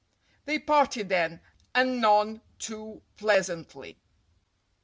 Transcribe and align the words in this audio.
They 0.45 0.57
parted 0.57 1.09
then—and 1.09 2.01
none 2.01 2.41
too 2.57 3.03
pleasantly. 3.17 3.99